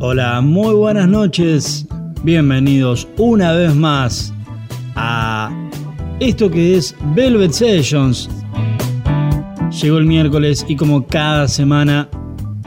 Hola, 0.00 0.40
muy 0.40 0.74
buenas 0.74 1.08
noches. 1.08 1.84
Bienvenidos 2.22 3.08
una 3.16 3.50
vez 3.50 3.74
más 3.74 4.32
a 4.94 5.50
esto 6.20 6.48
que 6.48 6.76
es 6.76 6.94
Velvet 7.16 7.50
Sessions. 7.50 8.30
Llegó 9.82 9.98
el 9.98 10.06
miércoles 10.06 10.64
y 10.68 10.76
como 10.76 11.04
cada 11.04 11.48
semana 11.48 12.08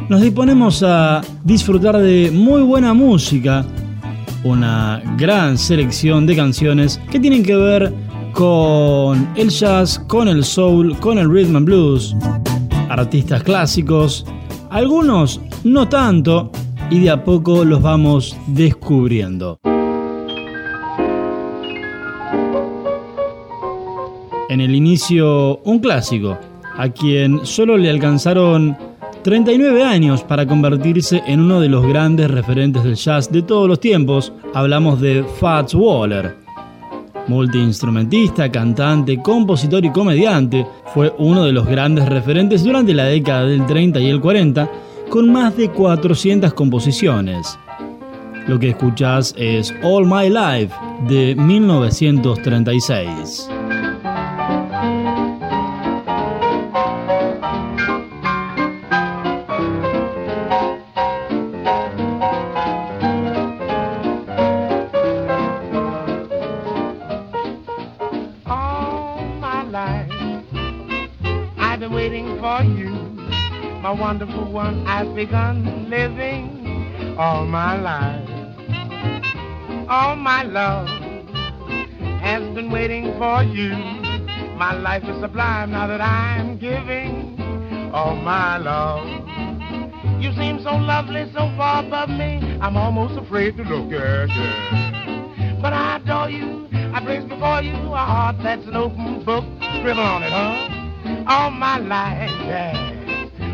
nos 0.09 0.19
disponemos 0.19 0.83
a 0.83 1.21
disfrutar 1.45 1.99
de 1.99 2.31
muy 2.31 2.63
buena 2.63 2.93
música, 2.93 3.65
una 4.43 5.01
gran 5.17 5.57
selección 5.57 6.25
de 6.25 6.35
canciones 6.35 6.99
que 7.09 7.19
tienen 7.21 7.43
que 7.43 7.55
ver 7.55 7.93
con 8.33 9.29
el 9.37 9.47
jazz, 9.47 9.97
con 9.99 10.27
el 10.27 10.43
soul, 10.43 10.97
con 10.97 11.17
el 11.17 11.31
rhythm 11.31 11.55
and 11.55 11.65
blues, 11.65 12.13
artistas 12.89 13.41
clásicos, 13.43 14.25
algunos 14.69 15.39
no 15.63 15.87
tanto, 15.87 16.51
y 16.91 16.99
de 16.99 17.09
a 17.09 17.23
poco 17.23 17.63
los 17.63 17.81
vamos 17.81 18.37
descubriendo. 18.47 19.59
En 24.49 24.59
el 24.59 24.75
inicio, 24.75 25.59
un 25.63 25.79
clásico, 25.79 26.37
a 26.77 26.89
quien 26.89 27.45
solo 27.45 27.77
le 27.77 27.89
alcanzaron 27.89 28.77
39 29.23 29.83
años 29.83 30.23
para 30.23 30.45
convertirse 30.45 31.23
en 31.25 31.39
uno 31.39 31.61
de 31.61 31.69
los 31.69 31.87
grandes 31.87 32.29
referentes 32.29 32.83
del 32.83 32.95
jazz 32.95 33.31
de 33.31 33.41
todos 33.41 33.69
los 33.69 33.79
tiempos. 33.79 34.33
Hablamos 34.53 34.99
de 34.99 35.23
Fats 35.39 35.73
Waller. 35.73 36.35
Multiinstrumentista, 37.27 38.51
cantante, 38.51 39.21
compositor 39.21 39.85
y 39.85 39.91
comediante, 39.91 40.67
fue 40.93 41.13
uno 41.19 41.45
de 41.45 41.53
los 41.53 41.65
grandes 41.65 42.09
referentes 42.09 42.65
durante 42.65 42.93
la 42.93 43.05
década 43.05 43.45
del 43.45 43.65
30 43.65 44.01
y 44.01 44.09
el 44.09 44.19
40 44.19 44.69
con 45.11 45.31
más 45.31 45.55
de 45.57 45.69
400 45.69 46.53
composiciones. 46.53 47.59
Lo 48.47 48.57
que 48.57 48.69
escuchas 48.69 49.35
es 49.37 49.73
All 49.83 50.05
My 50.05 50.29
Life 50.29 50.73
de 51.09 51.35
1936. 51.35 53.49
I've 74.59 75.15
begun 75.15 75.89
living 75.89 77.15
all 77.17 77.45
my 77.45 77.79
life. 77.79 78.29
All 79.87 80.17
my 80.17 80.43
love 80.43 80.89
has 82.19 82.43
been 82.53 82.69
waiting 82.69 83.13
for 83.17 83.43
you. 83.43 83.69
My 84.57 84.73
life 84.73 85.03
is 85.03 85.21
sublime 85.21 85.71
now 85.71 85.87
that 85.87 86.01
I'm 86.01 86.59
giving 86.59 87.39
all 87.93 88.15
my 88.15 88.57
love. 88.57 89.07
You 90.21 90.33
seem 90.33 90.59
so 90.61 90.75
lovely, 90.75 91.31
so 91.31 91.49
far 91.55 91.85
above 91.85 92.09
me. 92.09 92.59
I'm 92.61 92.75
almost 92.75 93.17
afraid 93.17 93.55
to 93.55 93.63
look 93.63 93.93
at 93.93 94.29
you. 94.29 95.61
But 95.61 95.71
I 95.71 95.95
adore 95.95 96.29
you. 96.29 96.67
I 96.93 96.99
place 96.99 97.23
before 97.23 97.61
you 97.61 97.73
a 97.73 97.97
heart 97.97 98.35
that's 98.43 98.67
an 98.67 98.75
open 98.75 99.23
book. 99.23 99.45
Scribble 99.79 100.01
on 100.01 100.23
it, 100.23 100.31
huh? 100.31 101.23
All 101.27 101.51
my 101.51 101.77
life, 101.77 102.29
yeah. 102.45 102.90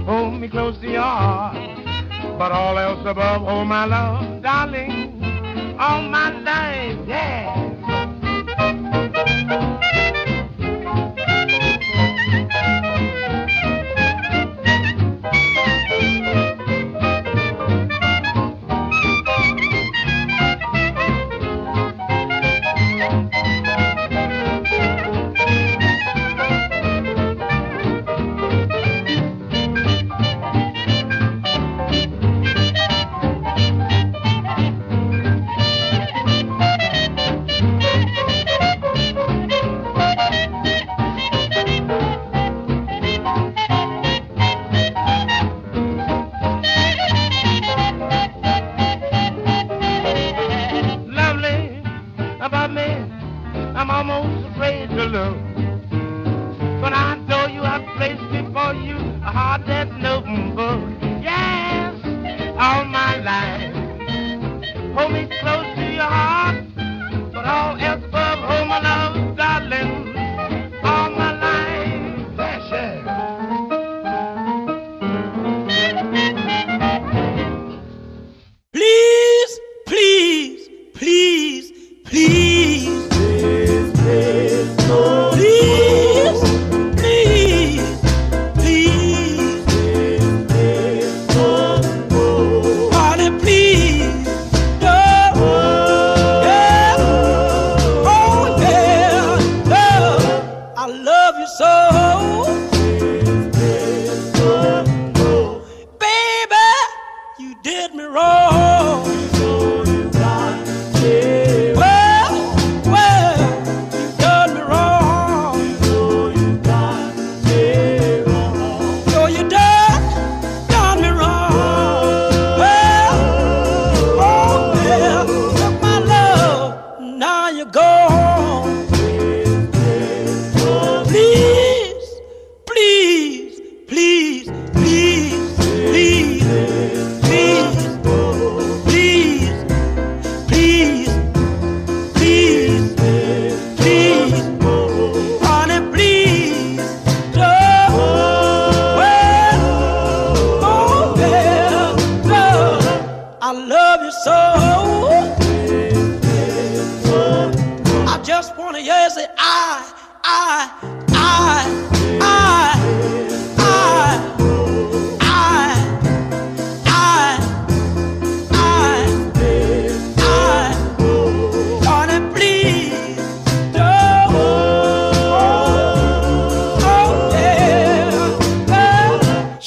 Hold 0.08 0.40
me 0.40 0.48
close 0.48 0.80
to 0.80 0.90
your 0.90 1.02
heart. 1.02 1.58
But 2.40 2.54
all 2.54 2.80
else 2.80 3.06
above, 3.06 3.44
oh 3.46 3.66
my 3.66 3.84
love, 3.84 4.42
darling, 4.42 5.22
all 5.78 6.02
my 6.02 6.32
life, 6.40 6.98
yeah. 7.06 7.77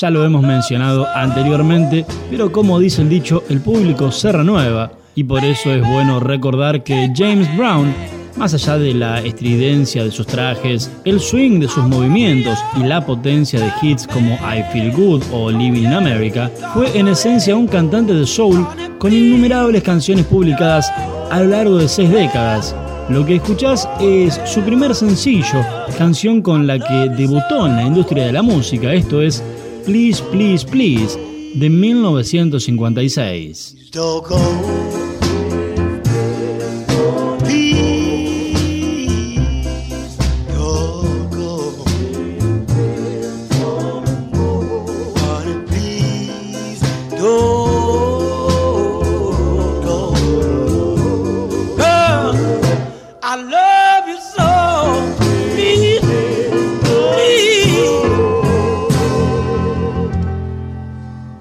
Ya 0.00 0.08
lo 0.08 0.24
hemos 0.24 0.42
mencionado 0.42 1.06
anteriormente, 1.14 2.06
pero 2.30 2.50
como 2.50 2.78
dice 2.78 3.02
el 3.02 3.10
dicho, 3.10 3.44
el 3.50 3.60
público 3.60 4.10
se 4.10 4.32
renueva 4.32 4.92
y 5.14 5.24
por 5.24 5.44
eso 5.44 5.70
es 5.74 5.86
bueno 5.86 6.20
recordar 6.20 6.82
que 6.82 7.12
James 7.14 7.54
Brown, 7.54 7.92
más 8.36 8.54
allá 8.54 8.78
de 8.78 8.94
la 8.94 9.20
estridencia 9.20 10.02
de 10.02 10.10
sus 10.10 10.26
trajes, 10.26 10.90
el 11.04 11.20
swing 11.20 11.60
de 11.60 11.68
sus 11.68 11.84
movimientos 11.84 12.58
y 12.78 12.84
la 12.84 13.04
potencia 13.04 13.60
de 13.60 13.70
hits 13.82 14.06
como 14.06 14.36
I 14.36 14.62
Feel 14.72 14.90
Good 14.92 15.22
o 15.32 15.50
Living 15.50 15.82
in 15.82 15.92
America, 15.92 16.50
fue 16.72 16.98
en 16.98 17.08
esencia 17.08 17.54
un 17.54 17.66
cantante 17.66 18.14
de 18.14 18.26
soul 18.26 18.66
con 18.98 19.12
innumerables 19.12 19.82
canciones 19.82 20.24
publicadas 20.24 20.90
a 21.30 21.40
lo 21.40 21.50
largo 21.50 21.76
de 21.76 21.88
seis 21.88 22.10
décadas. 22.10 22.74
Lo 23.10 23.26
que 23.26 23.34
escuchás 23.34 23.86
es 24.00 24.40
su 24.46 24.62
primer 24.62 24.94
sencillo, 24.94 25.62
canción 25.98 26.40
con 26.40 26.66
la 26.66 26.78
que 26.78 27.10
debutó 27.10 27.66
en 27.66 27.76
la 27.76 27.82
industria 27.82 28.26
de 28.26 28.32
la 28.32 28.40
música, 28.40 28.94
esto 28.94 29.20
es 29.20 29.42
Please, 29.90 30.22
Please, 30.30 30.64
Please, 30.64 31.18
de 31.56 31.68
1956. 31.68 33.74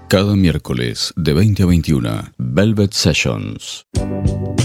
Cada 0.10 0.36
miércoles 0.36 1.14
de 1.18 1.34
20 1.36 1.62
a 1.62 1.66
21, 1.68 2.10
Velvet 2.40 2.94
Sessions. 2.94 3.86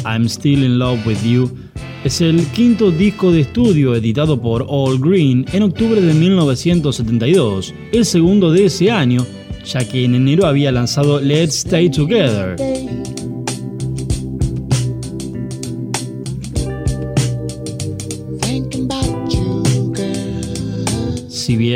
I'm 0.07 0.25
Still 0.25 0.65
in 0.65 0.79
Love 0.79 1.07
with 1.07 1.23
You 1.23 1.55
es 2.03 2.23
el 2.23 2.47
quinto 2.53 2.91
disco 2.91 3.31
de 3.31 3.41
estudio 3.41 3.95
editado 3.95 4.41
por 4.41 4.65
All 4.67 4.99
Green 4.99 5.45
en 5.53 5.65
octubre 5.65 6.01
de 6.01 6.15
1972, 6.15 7.75
el 7.93 8.07
segundo 8.07 8.53
de 8.53 8.65
ese 8.65 8.91
año, 8.91 9.27
ya 9.67 9.87
que 9.87 10.07
en 10.07 10.15
enero 10.15 10.47
había 10.47 10.73
lanzado 10.73 11.21
Let's 11.21 11.57
Stay 11.57 11.91
Together. 11.91 12.57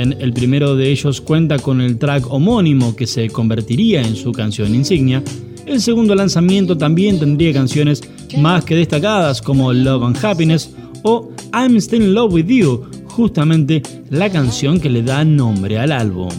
El 0.03 0.33
primero 0.33 0.77
de 0.77 0.91
ellos 0.91 1.21
cuenta 1.21 1.59
con 1.59 1.81
el 1.81 1.99
track 1.99 2.31
homónimo 2.31 2.95
que 2.97 3.06
se 3.06 3.29
convertiría 3.29 4.03
en 4.03 4.17
su 4.17 4.33
canción 4.33 4.75
insignia, 4.75 5.23
el 5.67 5.81
segundo 5.81 6.15
lanzamiento 6.15 6.77
también 6.77 7.19
tendría 7.19 7.53
canciones 7.53 8.03
más 8.39 8.65
que 8.65 8.77
destacadas 8.77 9.43
como 9.43 9.73
Love 9.73 10.05
and 10.05 10.25
Happiness 10.25 10.71
o 11.03 11.31
I'm 11.53 11.77
Still 11.77 12.03
in 12.03 12.15
Love 12.15 12.33
with 12.33 12.47
You, 12.47 12.85
justamente 13.06 13.83
la 14.11 14.31
canción 14.31 14.81
que 14.81 14.89
le 14.89 15.03
da 15.03 15.25
nombre 15.25 15.79
al 15.79 15.93
álbum. 15.93 16.31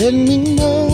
Me 0.00 0.54
know 0.54 0.87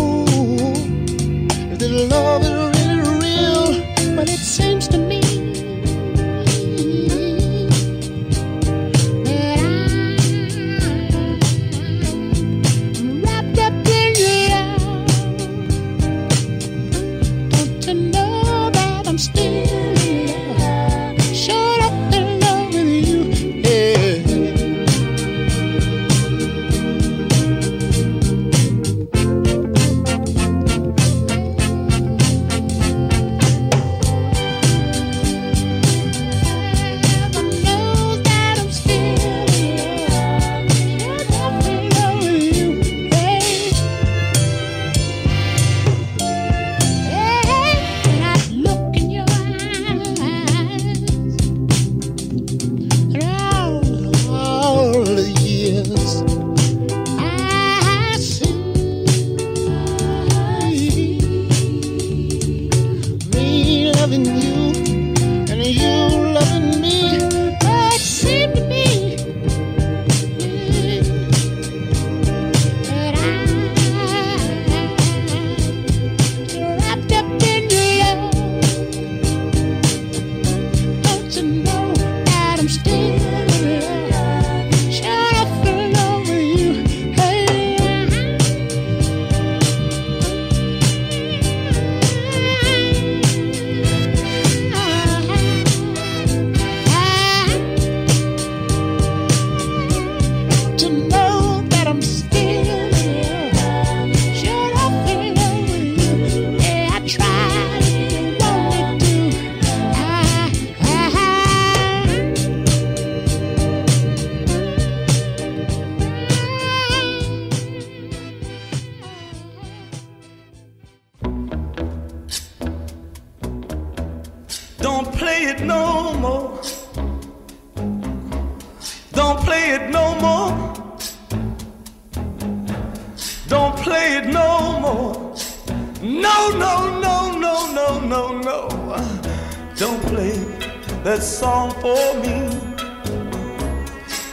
that 141.04 141.22
song 141.22 141.70
for 141.82 142.14
me. 142.22 142.48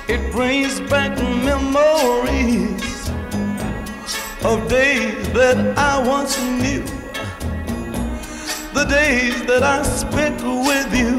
It 0.07 0.31
brings 0.31 0.79
back 0.89 1.17
memories 1.17 3.09
of 4.43 4.67
days 4.67 5.27
that 5.33 5.57
I 5.77 6.05
once 6.07 6.37
knew, 6.41 6.83
the 8.73 8.85
days 8.85 9.45
that 9.45 9.63
I 9.63 9.83
spent 9.83 10.41
with 10.41 10.93
you. 11.01 11.15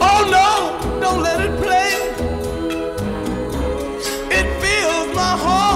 Oh 0.00 0.20
no, 0.36 1.00
don't 1.00 1.22
let 1.22 1.40
it 1.40 1.56
play. 1.62 1.92
It 4.38 4.46
fills 4.60 5.14
my 5.14 5.36
heart. 5.44 5.69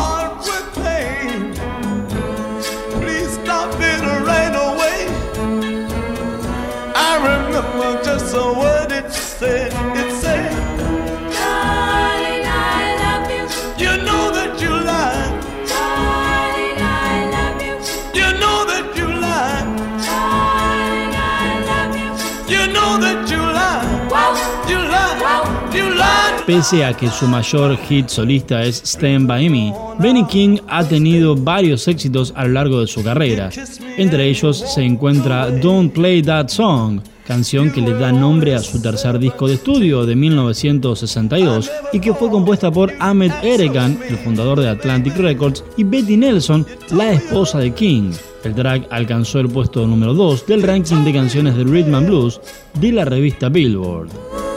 Pese 26.46 26.84
a 26.84 26.92
que 26.92 27.08
su 27.08 27.26
mayor 27.26 27.76
hit 27.88 28.08
solista 28.08 28.62
es 28.62 28.82
Stand 28.84 29.26
By 29.26 29.48
Me, 29.48 29.74
Benny 29.98 30.24
King 30.26 30.58
ha 30.68 30.84
tenido 30.84 31.34
varios 31.34 31.88
éxitos 31.88 32.34
a 32.36 32.44
lo 32.44 32.52
largo 32.52 32.80
de 32.80 32.86
su 32.86 33.02
carrera. 33.02 33.48
Entre 33.96 34.28
ellos 34.28 34.58
se 34.58 34.82
encuentra 34.82 35.50
Don't 35.50 35.92
Play 35.92 36.22
That 36.22 36.48
Song, 36.48 37.00
canción 37.26 37.70
que 37.70 37.80
le 37.80 37.94
da 37.94 38.12
nombre 38.12 38.54
a 38.54 38.60
su 38.60 38.80
tercer 38.80 39.18
disco 39.18 39.48
de 39.48 39.54
estudio 39.54 40.06
de 40.06 40.16
1962 40.16 41.70
y 41.92 42.00
que 42.00 42.14
fue 42.14 42.30
compuesta 42.30 42.70
por 42.70 42.92
Ahmed 43.00 43.32
Erekan, 43.42 43.98
el 44.08 44.16
fundador 44.18 44.60
de 44.60 44.68
Atlantic 44.68 45.16
Records, 45.16 45.64
y 45.76 45.84
Betty 45.84 46.16
Nelson, 46.16 46.66
la 46.92 47.12
esposa 47.12 47.58
de 47.58 47.72
King. 47.72 48.12
El 48.44 48.54
track 48.54 48.86
alcanzó 48.90 49.40
el 49.40 49.48
puesto 49.48 49.86
número 49.86 50.14
2 50.14 50.46
del 50.46 50.62
ranking 50.62 51.04
de 51.04 51.12
canciones 51.12 51.56
de 51.56 51.64
Rhythm 51.64 51.94
and 51.94 52.06
Blues 52.06 52.40
de 52.78 52.92
la 52.92 53.04
revista 53.04 53.48
Billboard. 53.48 54.53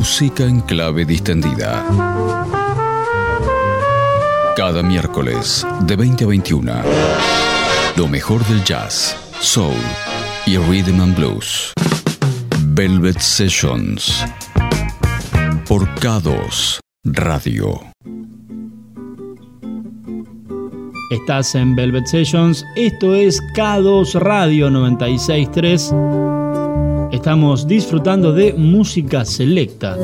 Música 0.00 0.44
en 0.44 0.60
clave 0.60 1.04
distendida. 1.04 1.84
Cada 4.56 4.82
miércoles 4.82 5.66
de 5.82 5.94
20 5.94 6.24
a 6.24 6.26
21. 6.26 6.72
Lo 7.98 8.08
mejor 8.08 8.42
del 8.46 8.64
jazz, 8.64 9.14
soul 9.40 9.76
y 10.46 10.56
rhythm 10.56 11.02
and 11.02 11.14
blues. 11.14 11.74
Velvet 12.68 13.20
Sessions. 13.20 14.24
Por 15.68 15.86
K2 15.96 16.78
Radio. 17.04 17.78
Estás 21.10 21.54
en 21.54 21.76
Velvet 21.76 22.06
Sessions. 22.06 22.64
Esto 22.74 23.14
es 23.14 23.38
K2 23.54 24.14
Radio 24.14 24.70
963 24.70 25.92
Estamos 27.12 27.66
disfrutando 27.66 28.32
de 28.32 28.52
música 28.52 29.24
selecta. 29.24 29.98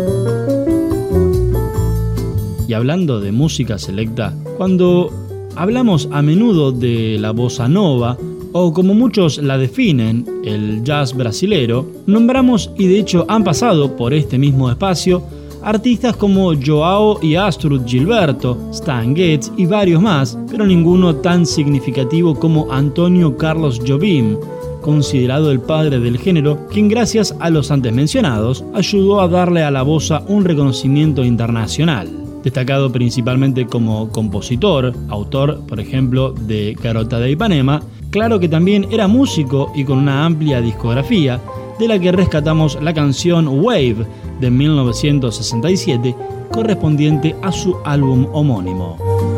Y 2.67 2.73
hablando 2.73 3.21
de 3.21 3.31
música 3.31 3.79
selecta, 3.79 4.35
cuando 4.57 5.13
hablamos 5.55 6.09
a 6.11 6.21
menudo 6.21 6.73
de 6.73 7.17
la 7.21 7.31
bossa 7.31 7.69
nova, 7.69 8.19
o 8.53 8.73
como 8.73 8.93
muchos 8.93 9.39
la 9.39 9.57
definen, 9.57 10.27
el 10.45 10.83
jazz 10.83 11.15
brasilero, 11.15 11.87
nombramos 12.07 12.71
y 12.77 12.89
de 12.89 12.99
hecho 12.99 13.25
han 13.29 13.45
pasado 13.45 13.95
por 13.95 14.13
este 14.13 14.37
mismo 14.37 14.69
espacio 14.69 15.23
artistas 15.67 16.17
como 16.17 16.53
Joao 16.55 17.19
y 17.23 17.35
Astrud 17.35 17.83
Gilberto, 17.87 18.57
Stan 18.71 19.15
Getz 19.17 19.51
y 19.57 19.67
varios 19.67 20.01
más, 20.01 20.39
pero 20.49 20.65
ninguno 20.65 21.17
tan 21.17 21.45
significativo 21.45 22.35
como 22.37 22.73
Antonio 22.73 23.37
Carlos 23.37 23.81
Jobim, 23.85 24.37
considerado 24.87 25.51
el 25.51 25.59
padre 25.59 25.99
del 25.99 26.17
género, 26.17 26.69
quien 26.71 26.87
gracias 26.87 27.35
a 27.41 27.51
los 27.51 27.73
antes 27.73 27.93
mencionados 27.93 28.65
ayudó 28.73 29.21
a 29.21 29.27
darle 29.27 29.65
a 29.65 29.73
la 29.73 29.83
bossa 29.83 30.23
un 30.29 30.45
reconocimiento 30.45 31.25
internacional. 31.25 32.09
Destacado 32.45 32.93
principalmente 32.93 33.67
como 33.67 34.11
compositor, 34.11 34.95
autor, 35.09 35.61
por 35.67 35.81
ejemplo, 35.81 36.31
de 36.31 36.77
Carota 36.81 37.19
de 37.19 37.33
Ipanema, 37.33 37.83
claro 38.11 38.39
que 38.39 38.49
también 38.49 38.87
era 38.93 39.09
músico 39.09 39.73
y 39.75 39.83
con 39.83 39.99
una 39.99 40.25
amplia 40.25 40.61
discografía, 40.61 41.41
de 41.81 41.89
la 41.89 41.99
que 41.99 42.13
rescatamos 42.13 42.79
la 42.81 42.95
canción 42.95 43.49
Wave 43.49 44.07
de 44.41 44.51
1967, 44.53 46.15
correspondiente 46.53 47.35
a 47.43 47.51
su 47.51 47.77
álbum 47.85 48.29
homónimo. 48.33 49.36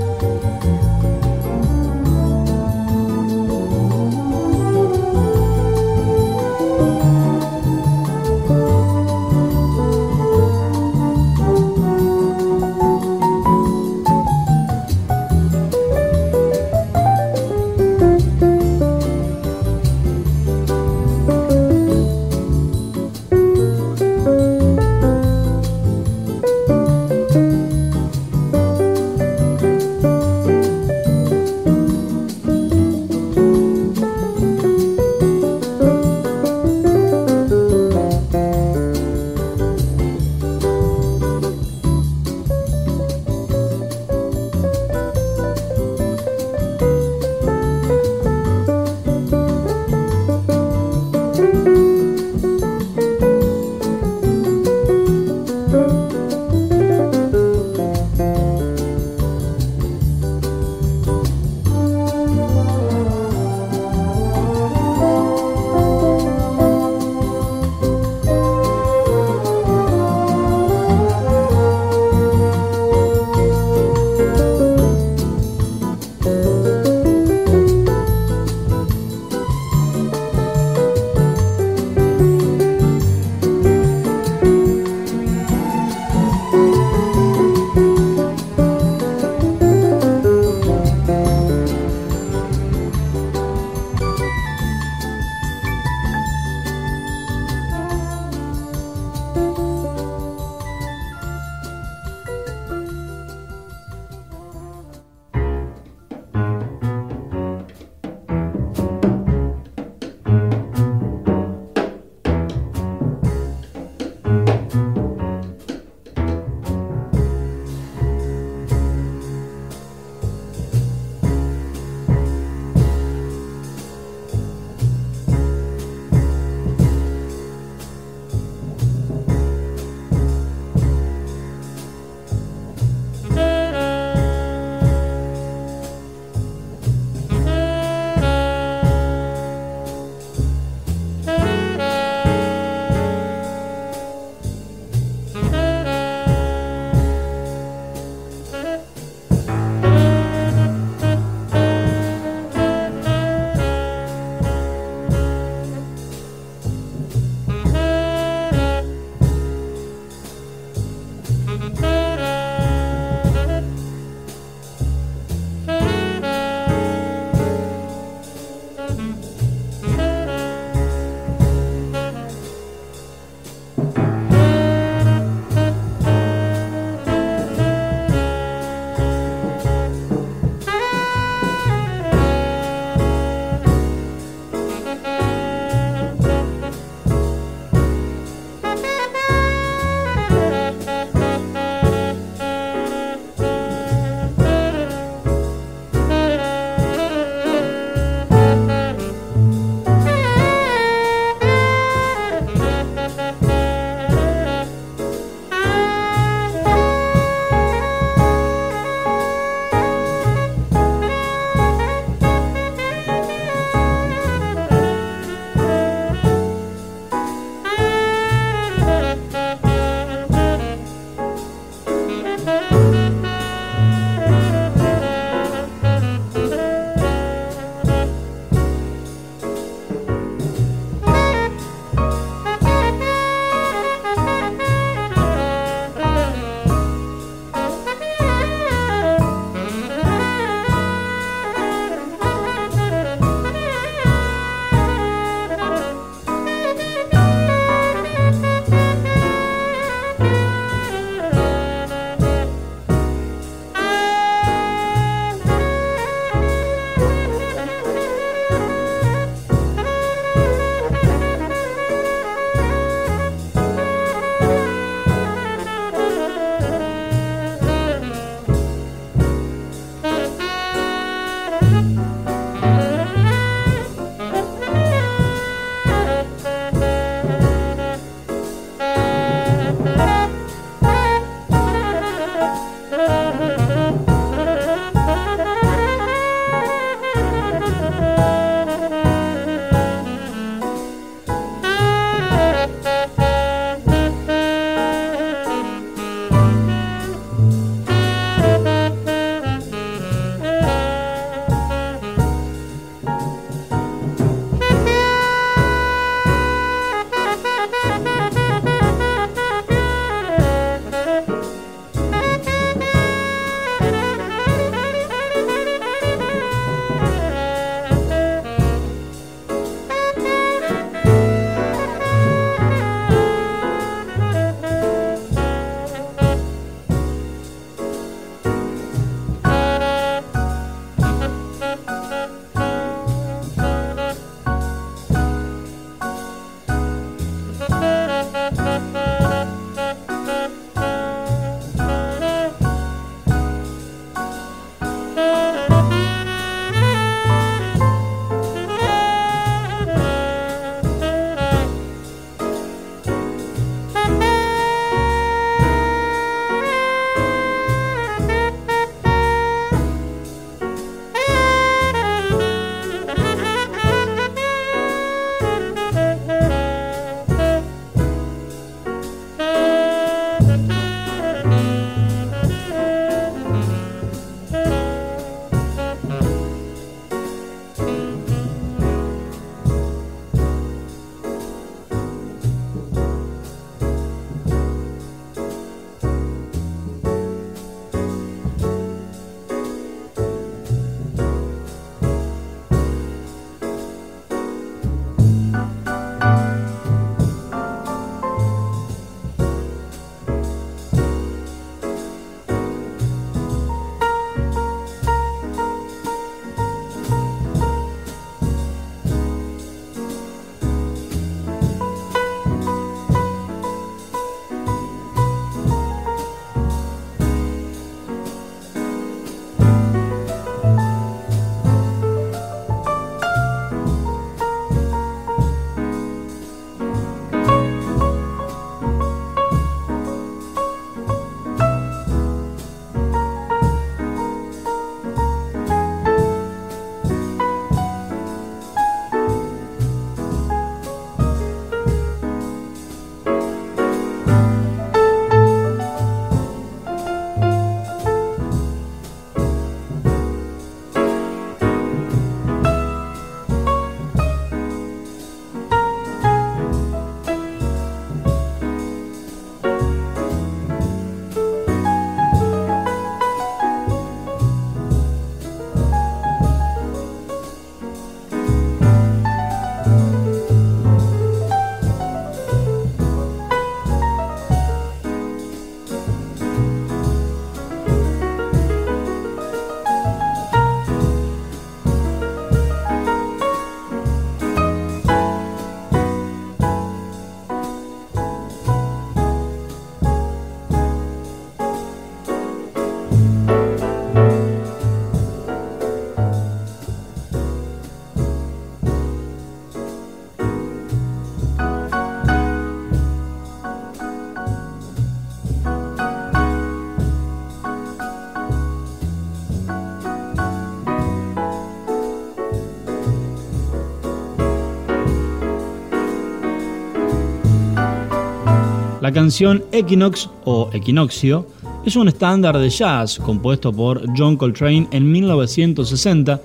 La 519.09 519.15
canción 519.15 519.65
Equinox 519.73 520.29
o 520.45 520.69
Equinoccio 520.71 521.47
es 521.87 521.97
un 521.97 522.09
estándar 522.09 522.59
de 522.59 522.69
jazz 522.69 523.19
compuesto 523.19 523.73
por 523.73 524.05
John 524.15 524.37
Coltrane 524.37 524.87
en 524.91 525.11
1960, 525.11 526.39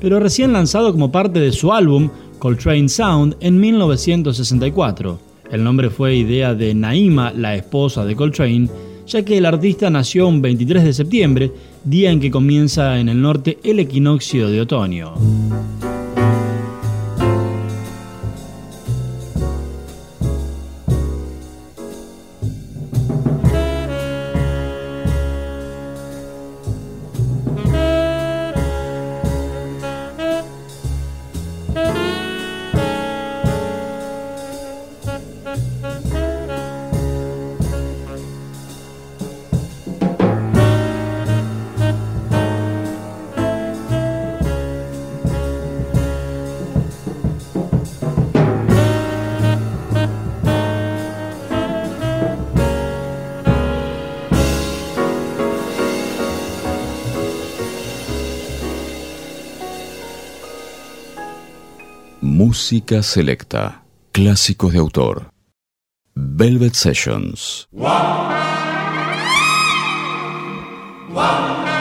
pero 0.00 0.18
recién 0.18 0.54
lanzado 0.54 0.92
como 0.92 1.12
parte 1.12 1.40
de 1.40 1.52
su 1.52 1.74
álbum 1.74 2.08
Coltrane 2.38 2.88
Sound 2.88 3.36
en 3.40 3.60
1964. 3.60 5.18
El 5.50 5.62
nombre 5.62 5.90
fue 5.90 6.16
idea 6.16 6.54
de 6.54 6.72
Naima, 6.74 7.34
la 7.34 7.54
esposa 7.54 8.06
de 8.06 8.16
Coltrane, 8.16 8.70
ya 9.06 9.22
que 9.22 9.36
el 9.36 9.44
artista 9.44 9.90
nació 9.90 10.26
un 10.26 10.40
23 10.40 10.84
de 10.84 10.94
septiembre, 10.94 11.52
día 11.84 12.10
en 12.10 12.20
que 12.20 12.30
comienza 12.30 12.98
en 12.98 13.10
el 13.10 13.20
norte 13.20 13.58
el 13.62 13.78
equinoccio 13.78 14.48
de 14.48 14.62
otoño. 14.62 15.12
Selecta. 62.86 63.82
Clásicos 64.12 64.72
de 64.72 64.78
autor. 64.78 65.32
Velvet 66.14 66.72
Sessions. 66.72 67.68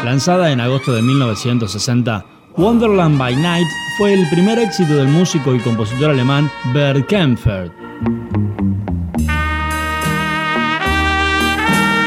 Lanzada 0.04 0.52
en 0.52 0.60
agosto 0.60 0.94
de 0.94 1.04
1960, 1.04 2.26
Wonderland 2.58 3.20
by 3.20 3.36
Night 3.36 3.68
fue 3.98 4.14
el 4.14 4.28
primer 4.30 4.58
éxito 4.58 4.96
del 4.96 5.08
músico 5.08 5.54
y 5.54 5.60
compositor 5.60 6.10
alemán 6.10 6.50
Bert 6.74 7.08
Kaempfert. 7.08 7.72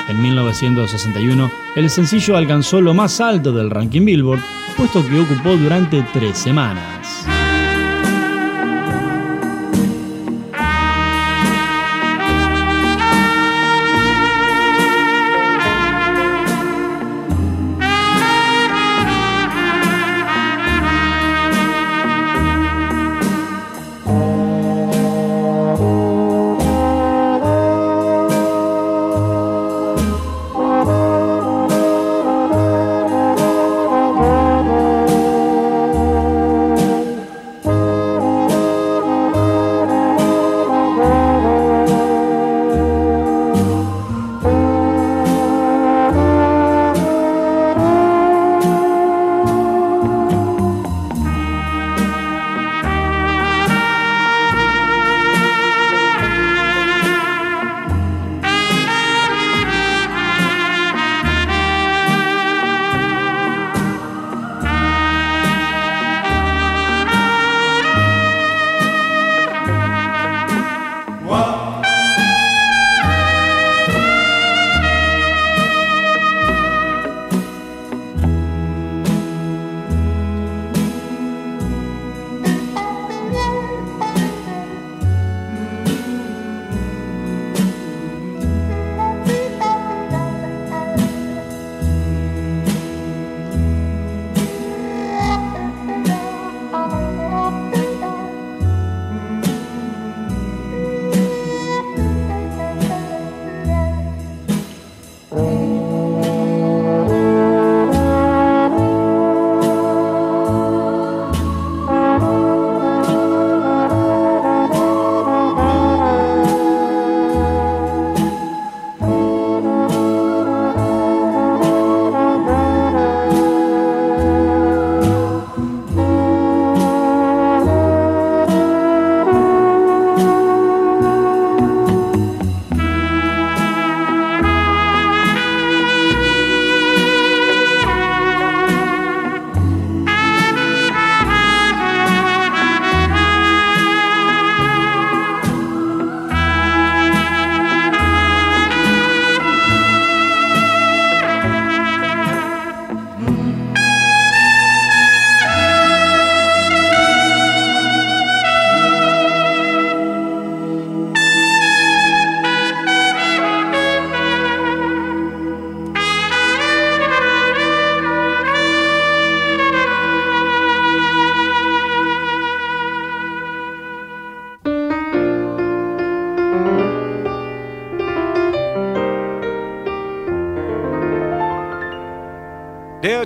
En 0.09 0.23
1961, 0.23 1.51
el 1.77 1.89
sencillo 1.89 2.37
alcanzó 2.37 2.81
lo 2.81 2.95
más 2.95 3.21
alto 3.21 3.53
del 3.53 3.71
ranking 3.71 4.05
Billboard, 4.05 4.41
puesto 4.77 5.07
que 5.07 5.21
ocupó 5.21 5.57
durante 5.57 6.03
tres 6.13 6.37
semanas. 6.37 6.98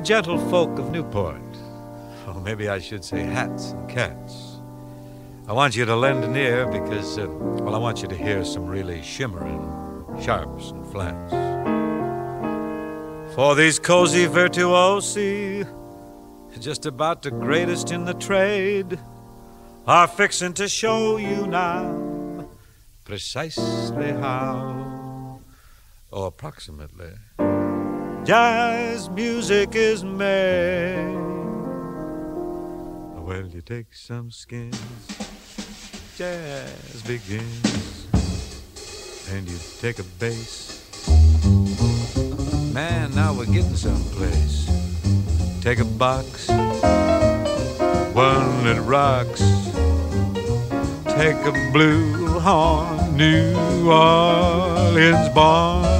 Gentlefolk 0.02 0.78
of 0.78 0.90
Newport, 0.90 1.40
or 2.26 2.40
maybe 2.40 2.68
I 2.68 2.80
should 2.80 3.04
say 3.04 3.22
hats 3.22 3.70
and 3.70 3.88
cats, 3.88 4.58
I 5.46 5.52
want 5.52 5.76
you 5.76 5.84
to 5.84 5.94
lend 5.94 6.24
an 6.24 6.36
ear 6.36 6.66
because, 6.66 7.18
uh, 7.18 7.28
well, 7.28 7.74
I 7.74 7.78
want 7.78 8.02
you 8.02 8.08
to 8.08 8.16
hear 8.16 8.44
some 8.44 8.66
really 8.66 9.00
shimmering 9.02 9.62
sharps 10.20 10.70
and 10.70 10.84
flats. 10.90 11.32
For 13.34 13.54
these 13.54 13.78
cozy 13.78 14.26
virtuosi, 14.26 15.66
just 16.58 16.84
about 16.84 17.22
the 17.22 17.30
greatest 17.30 17.92
in 17.92 18.04
the 18.04 18.14
trade, 18.14 18.98
are 19.86 20.08
fixing 20.08 20.52
to 20.54 20.68
show 20.68 21.16
you 21.16 21.46
now 21.46 22.48
precisely 23.04 24.10
how 24.12 25.40
or 26.10 26.26
approximately. 26.26 27.12
Jazz 28.24 29.10
music 29.10 29.74
is 29.74 30.04
made. 30.04 31.12
Well, 33.16 33.48
you 33.48 33.60
take 33.62 33.92
some 33.92 34.30
skins, 34.30 34.78
jazz 36.16 37.02
begins, 37.02 38.06
and 39.32 39.48
you 39.48 39.58
take 39.80 39.98
a 39.98 40.04
bass. 40.20 40.86
Man, 42.72 43.12
now 43.12 43.34
we're 43.34 43.46
getting 43.46 43.74
someplace. 43.74 44.70
Take 45.60 45.80
a 45.80 45.84
box, 45.84 46.48
one 48.14 48.64
that 48.64 48.80
rocks. 48.84 49.42
Take 51.16 51.44
a 51.44 51.70
blue 51.72 52.38
horn, 52.38 53.16
New 53.16 53.90
Orleans 53.90 55.28
born. 55.30 55.91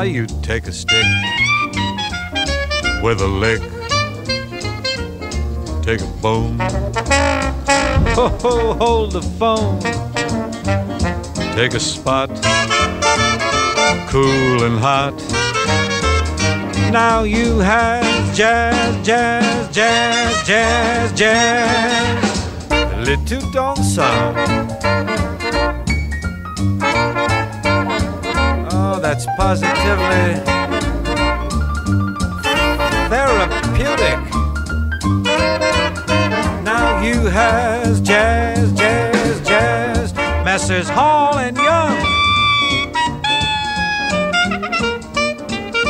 Ah, 0.00 0.02
you 0.02 0.26
take 0.42 0.68
a 0.68 0.72
stick 0.72 1.04
with 3.02 3.20
a 3.20 3.26
lick. 3.26 3.60
Take 5.82 6.00
a 6.00 6.10
bone. 6.22 6.56
Ho, 8.14 8.28
ho, 8.28 8.74
hold 8.74 9.10
the 9.10 9.22
phone. 9.40 9.80
Take 11.56 11.74
a 11.74 11.80
spot, 11.80 12.30
cool 14.08 14.62
and 14.62 14.78
hot. 14.78 15.16
Now 16.92 17.24
you 17.24 17.58
have 17.58 18.36
jazz, 18.36 19.04
jazz, 19.04 19.74
jazz, 19.74 20.46
jazz, 20.46 21.12
jazz. 21.18 22.68
Little 22.98 23.50
dansant. 23.50 24.36
Oh, 24.36 24.57
that's 29.08 29.24
positively 29.38 30.34
therapeutic. 33.08 34.20
Now 36.62 37.00
you 37.02 37.14
has 37.24 38.02
jazz, 38.02 38.70
jazz, 38.72 39.48
jazz, 39.48 40.12
Messrs. 40.44 40.90
Hall 40.90 41.38
and 41.38 41.56
Young. 41.56 41.96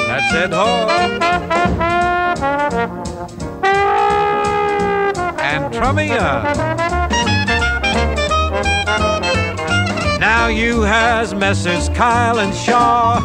That's 0.07 0.35
it, 0.35 0.53
Hall. 0.53 0.89
And. 5.41 5.75
Now 5.75 6.78
you 10.51 10.83
has 10.83 11.35
Messrs. 11.35 11.89
Kyle 11.91 12.39
and 12.39 12.55
Shaw. 12.55 13.21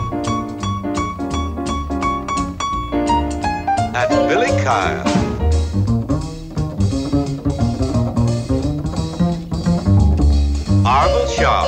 That's 3.91 4.15
Billy 4.27 4.47
Kyle. 4.63 5.03
Arville 10.85 11.29
Shaw. 11.35 11.65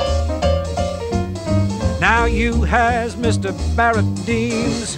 Now 2.00 2.24
you 2.26 2.62
has 2.62 3.16
Mr. 3.16 3.52
Barrett 3.76 4.04
Deems. 4.26 4.96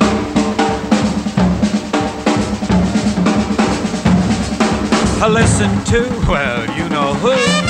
Listen 5.28 5.84
to, 5.84 6.08
well, 6.26 6.66
you 6.76 6.88
know 6.88 7.14
who. 7.14 7.67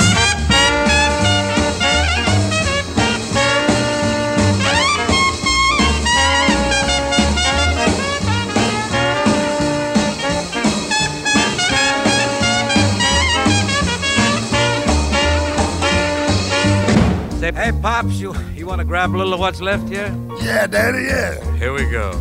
Pops, 17.81 18.19
you, 18.19 18.33
you 18.55 18.65
want 18.65 18.79
to 18.79 18.85
grab 18.85 19.15
a 19.15 19.17
little 19.17 19.33
of 19.33 19.39
what's 19.39 19.61
left 19.61 19.87
here? 19.87 20.13
Yeah, 20.41 20.67
Daddy, 20.67 21.03
yeah. 21.03 21.39
Here 21.55 21.71
we 21.73 21.89
go. 21.89 22.11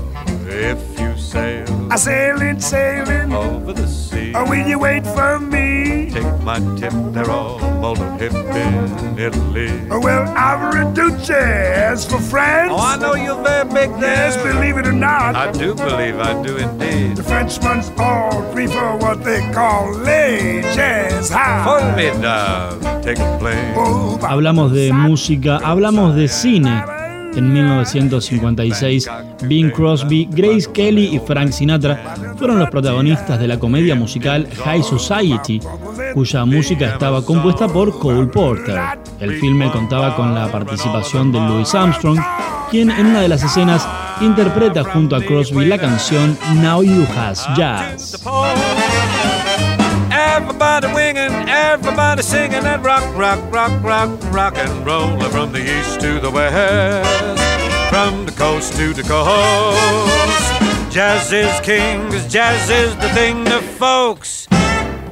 If 0.47 0.79
you 1.01 1.17
sail 1.19 1.67
I 1.93 1.97
sailing, 1.97 2.61
sailing. 2.61 3.33
over 3.33 3.73
the 3.73 3.87
sea, 3.89 4.33
Oh, 4.37 4.49
will 4.49 4.67
you 4.67 4.79
wait 4.79 5.05
for 5.05 5.39
me? 5.41 6.11
take 6.13 6.41
my 6.43 6.59
tip, 6.77 6.93
they're 7.13 7.31
all 7.31 7.59
molten 7.81 8.19
hip 8.19 8.33
in 8.55 9.19
Italy. 9.19 9.71
Oh, 9.91 10.01
well, 10.01 10.25
I've 10.37 10.75
reduced 10.75 11.27
jazz 11.27 12.05
for 12.05 12.19
France. 12.19 12.73
Oh, 12.73 12.79
I 12.79 12.97
know 12.97 13.15
you're 13.15 13.43
very 13.43 13.65
big 13.65 13.91
there. 14.01 14.29
Yes, 14.31 14.37
believe 14.37 14.77
it 14.79 14.87
or 14.87 14.93
not. 14.93 15.35
I 15.35 15.51
do 15.53 15.75
believe, 15.75 16.19
I 16.19 16.43
do 16.43 16.57
indeed. 16.57 17.17
the 17.17 17.23
Frenchmen's 17.23 17.91
all 17.99 18.43
prefer 18.53 18.97
what 18.99 19.25
they 19.25 19.41
call 19.53 19.93
jazz 20.05 21.31
high. 21.31 21.65
Formidable. 21.65 23.03
Take 23.03 23.19
a 23.19 23.39
plane. 23.39 23.75
Oh, 23.77 24.19
Hablamos 24.23 24.73
de 24.73 24.93
música, 24.93 25.59
hablamos 25.65 26.15
de 26.15 26.29
cine. 26.29 26.83
En 27.37 27.53
1956, 27.53 29.09
Bing 29.45 29.71
Crosby, 29.71 30.29
Grace 30.33 30.69
Kelly 30.73 31.15
y 31.15 31.21
Frank 31.21 31.53
Sinatra 31.53 32.17
fueron 32.37 32.59
los 32.59 32.71
protagonistas 32.71 33.39
de 33.39 33.47
la 33.47 33.59
comedia 33.59 33.95
musical 33.95 34.49
High 34.65 34.83
Society, 34.83 35.61
cuya 36.19 36.45
música 36.45 36.87
estaba 36.87 37.25
compuesta 37.25 37.69
por 37.69 37.97
Cole 37.97 38.27
Porter. 38.27 38.77
El 39.21 39.39
filme 39.39 39.71
contaba 39.71 40.17
con 40.17 40.35
la 40.35 40.51
participación 40.51 41.31
de 41.31 41.39
Louis 41.39 41.73
Armstrong, 41.73 42.19
quien 42.73 42.91
en 42.91 43.07
una 43.07 43.21
de 43.21 43.29
las 43.29 43.45
escenas 43.45 43.87
interpreta 44.21 44.83
junto 44.83 45.15
a 45.15 45.23
Crosby 45.23 45.67
la 45.67 45.79
canción 45.79 46.37
Now 46.57 46.83
You 46.83 47.07
Has 47.17 47.47
Jazz. 47.57 48.21
Everybody 50.11 50.89
winging, 50.93 51.49
everybody 51.49 52.25
singing 52.25 52.65
that 52.65 52.83
rock, 52.83 53.05
rock, 53.17 53.39
rock, 53.53 53.71
rock, 53.85 54.11
rock 54.33 54.59
and 54.59 54.85
roll 54.85 55.21
from 55.31 55.53
the 55.53 55.61
east 55.61 56.01
to 56.01 56.19
the 56.19 56.31
west, 56.31 57.41
from 57.91 58.27
the 58.27 58.33
coast 58.33 58.73
to 58.73 58.93
the 58.93 59.05
coast. 59.05 60.93
Jazz 60.93 61.33
is 61.33 61.61
king, 61.61 62.11
jazz 62.29 62.69
is 62.71 62.97
the 62.97 63.09
thing 63.11 63.45
the 63.45 63.63
folks 63.79 64.49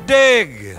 dig. 0.06 0.76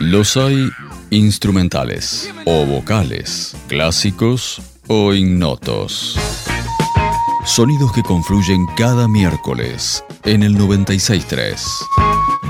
Los 0.00 0.36
hay 0.36 0.70
instrumentales 1.10 2.30
o 2.44 2.64
vocales, 2.66 3.56
clásicos 3.68 4.62
o 4.86 5.12
ignotos. 5.12 6.16
Sonidos 7.44 7.92
que 7.92 8.02
confluyen 8.02 8.64
cada 8.76 9.08
miércoles 9.08 10.04
en 10.24 10.42
el 10.42 10.54
963. 10.54 11.66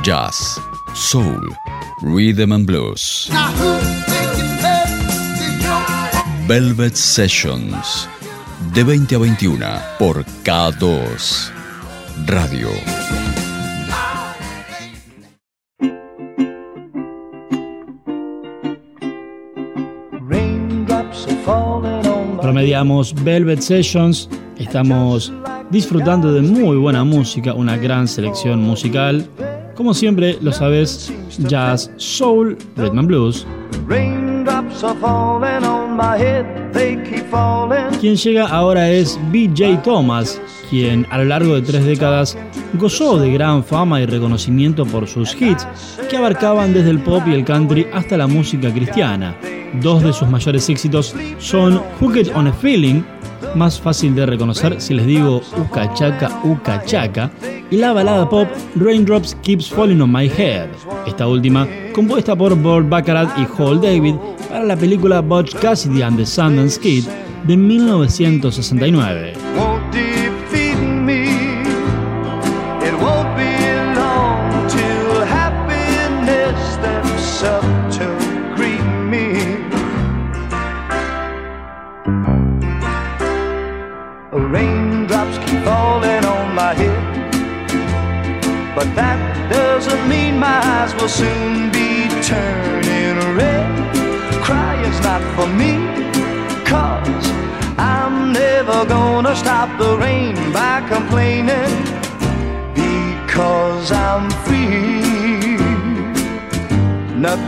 Jazz, 0.03 0.61
soul, 0.95 1.57
rhythm 2.05 2.53
and 2.53 2.67
blues. 2.67 3.31
Velvet 6.47 6.95
Sessions. 6.95 8.09
De 8.75 8.85
20 8.85 9.15
a 9.15 9.19
21 9.19 9.67
por 9.99 10.25
K2 10.45 11.51
Radio. 12.27 12.69
Promediamos 22.43 23.15
Velvet 23.25 23.61
Sessions, 23.61 24.29
estamos 24.59 25.33
disfrutando 25.71 26.33
de 26.33 26.43
muy 26.43 26.77
buena 26.77 27.05
música, 27.05 27.55
una 27.55 27.77
gran 27.77 28.07
selección 28.07 28.61
musical. 28.61 29.27
Como 29.77 29.93
siempre, 29.93 30.39
lo 30.41 30.53
sabes, 30.53 31.13
jazz, 31.39 31.91
soul, 31.97 32.57
rhythm 32.77 32.99
and 32.99 33.09
blues. 33.09 33.47
Quien 38.01 38.17
llega 38.17 38.47
ahora 38.47 38.91
es 38.91 39.19
BJ 39.33 39.83
Thomas, 39.83 40.41
quien 40.71 41.07
a 41.11 41.19
lo 41.19 41.25
largo 41.25 41.55
de 41.55 41.63
tres 41.63 41.85
décadas 41.85 42.39
gozó 42.75 43.19
de 43.19 43.33
gran 43.33 43.65
fama 43.65 44.01
y 44.01 44.07
reconocimiento 44.07 44.87
por 44.87 45.09
sus 45.09 45.35
hits, 45.41 45.67
que 46.09 46.17
abarcaban 46.17 46.73
desde 46.73 46.91
el 46.91 47.01
pop 47.01 47.23
y 47.27 47.35
el 47.35 47.45
country 47.45 47.87
hasta 47.93 48.17
la 48.17 48.27
música 48.27 48.73
cristiana. 48.73 49.37
Dos 49.83 50.05
de 50.05 50.13
sus 50.13 50.29
mayores 50.29 50.69
éxitos 50.69 51.15
son 51.39 51.83
Hooked 52.01 52.31
on 52.37 52.47
a 52.47 52.53
Feeling, 52.53 53.03
más 53.57 53.81
fácil 53.81 54.15
de 54.15 54.27
reconocer 54.27 54.81
si 54.81 54.95
les 54.95 55.07
digo 55.07 55.41
Uka 55.57 55.93
Chaka, 56.85 57.31
y 57.71 57.77
la 57.77 57.93
balada 57.93 58.29
pop 58.29 58.49
Raindrops 58.77 59.37
Keeps 59.43 59.71
Falling 59.71 60.01
on 60.01 60.13
My 60.13 60.27
Head, 60.27 60.69
esta 61.07 61.27
última 61.27 61.67
compuesta 61.93 62.37
por 62.37 62.55
Bob 62.57 62.89
Baccarat 62.89 63.31
y 63.39 63.47
Hall 63.59 63.81
David 63.81 64.15
para 64.49 64.65
la 64.65 64.77
película 64.77 65.21
Butch 65.21 65.55
Cassidy 65.57 66.03
and 66.03 66.17
the 66.17 66.27
Sundance 66.27 66.79
Kid, 66.79 67.05
de 67.47 67.57
1969. 67.57 69.64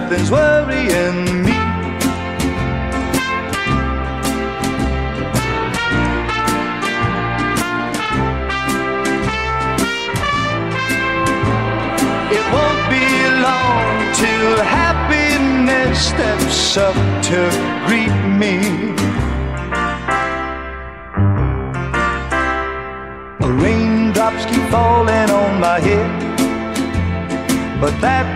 Nothing's 0.09 0.31
worrying 0.31 1.43
me. 1.43 1.57
It 12.31 12.45
won't 12.55 12.83
be 12.89 13.07
long 13.43 14.15
till 14.15 14.63
happiness 14.63 16.11
steps 16.11 16.77
up 16.77 16.95
to 17.25 17.51
greet 17.89 18.15
me. 18.41 18.95
Raindrops 23.61 24.47
keep 24.47 24.63
falling 24.71 25.31
on 25.31 25.59
my 25.59 25.81
head, 25.81 26.11
but 27.81 28.01
that 28.01 28.36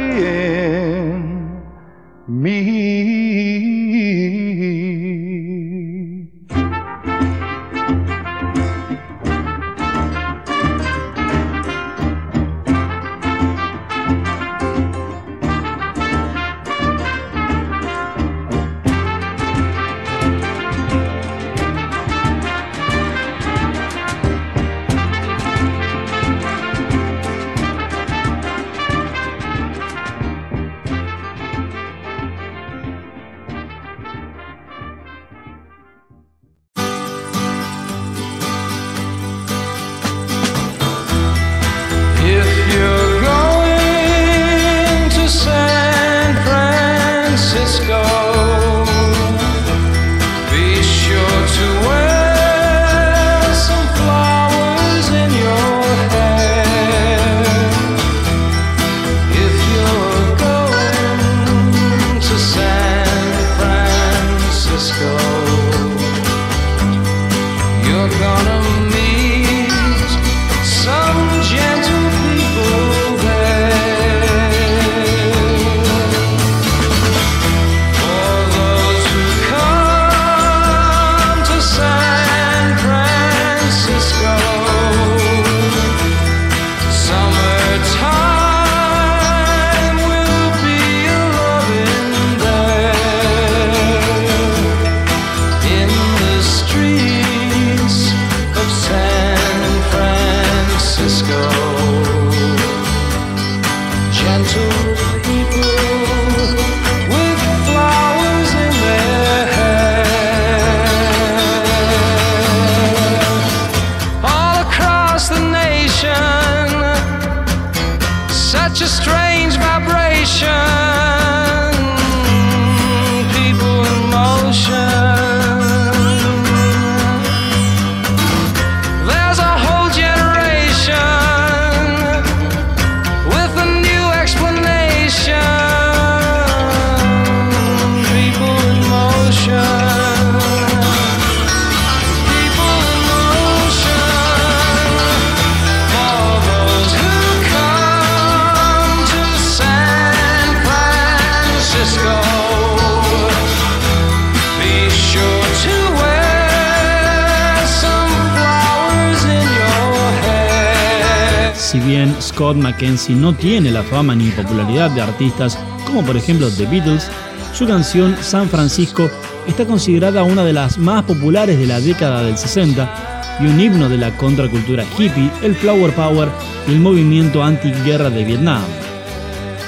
Scott 162.51 162.63
McKenzie 162.63 163.15
no 163.15 163.33
tiene 163.33 163.71
la 163.71 163.81
fama 163.81 164.13
ni 164.13 164.29
popularidad 164.31 164.91
de 164.91 164.99
artistas 164.99 165.57
como 165.85 166.03
por 166.03 166.17
ejemplo 166.17 166.49
The 166.49 166.65
Beatles, 166.65 167.09
su 167.53 167.65
canción 167.65 168.17
San 168.19 168.49
Francisco 168.49 169.09
está 169.47 169.65
considerada 169.65 170.23
una 170.23 170.43
de 170.43 170.51
las 170.51 170.77
más 170.77 171.03
populares 171.03 171.57
de 171.57 171.65
la 171.65 171.79
década 171.79 172.23
del 172.23 172.37
60 172.37 173.37
y 173.39 173.45
un 173.45 173.57
himno 173.57 173.87
de 173.87 173.97
la 173.97 174.17
contracultura 174.17 174.83
hippie, 174.97 175.31
el 175.43 175.55
Flower 175.55 175.93
Power 175.93 176.27
y 176.67 176.73
el 176.73 176.79
movimiento 176.81 177.41
anti-guerra 177.41 178.09
de 178.09 178.25
Vietnam. 178.25 178.63